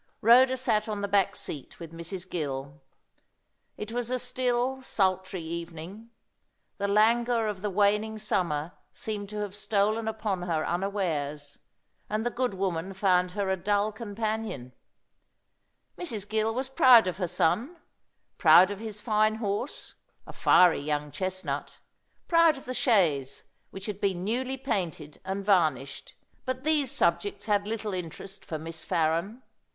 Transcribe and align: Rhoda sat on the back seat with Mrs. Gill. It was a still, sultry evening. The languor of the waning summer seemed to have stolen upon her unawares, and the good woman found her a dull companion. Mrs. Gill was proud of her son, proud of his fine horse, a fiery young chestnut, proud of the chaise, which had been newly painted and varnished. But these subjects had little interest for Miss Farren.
Rhoda 0.21 0.57
sat 0.57 0.89
on 0.89 1.01
the 1.01 1.07
back 1.07 1.35
seat 1.35 1.79
with 1.79 1.91
Mrs. 1.93 2.27
Gill. 2.27 2.81
It 3.77 3.91
was 3.91 4.09
a 4.09 4.17
still, 4.17 4.81
sultry 4.81 5.43
evening. 5.43 6.09
The 6.79 6.87
languor 6.87 7.45
of 7.47 7.61
the 7.61 7.69
waning 7.69 8.17
summer 8.17 8.71
seemed 8.91 9.29
to 9.29 9.41
have 9.41 9.55
stolen 9.55 10.07
upon 10.07 10.41
her 10.41 10.65
unawares, 10.65 11.59
and 12.09 12.25
the 12.25 12.31
good 12.31 12.55
woman 12.55 12.95
found 12.95 13.33
her 13.33 13.51
a 13.51 13.55
dull 13.55 13.91
companion. 13.91 14.73
Mrs. 15.99 16.27
Gill 16.27 16.51
was 16.51 16.67
proud 16.67 17.05
of 17.05 17.17
her 17.17 17.27
son, 17.27 17.77
proud 18.39 18.71
of 18.71 18.79
his 18.79 18.99
fine 19.01 19.35
horse, 19.35 19.93
a 20.25 20.33
fiery 20.33 20.81
young 20.81 21.11
chestnut, 21.11 21.77
proud 22.27 22.57
of 22.57 22.65
the 22.65 22.73
chaise, 22.73 23.43
which 23.69 23.85
had 23.85 24.01
been 24.01 24.23
newly 24.25 24.57
painted 24.57 25.21
and 25.23 25.45
varnished. 25.45 26.15
But 26.43 26.63
these 26.63 26.89
subjects 26.89 27.45
had 27.45 27.67
little 27.67 27.93
interest 27.93 28.43
for 28.43 28.57
Miss 28.57 28.83
Farren. 28.83 29.43